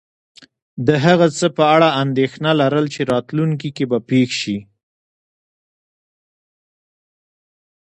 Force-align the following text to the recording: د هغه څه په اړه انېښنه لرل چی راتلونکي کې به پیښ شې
د 0.87 0.89
هغه 1.05 1.27
څه 1.37 1.47
په 1.57 1.63
اړه 1.75 1.89
انېښنه 2.01 2.51
لرل 2.61 2.85
چی 2.93 3.01
راتلونکي 3.13 3.69
کې 3.75 3.85
به 3.91 3.99
پیښ 4.09 4.29
شې 4.41 4.57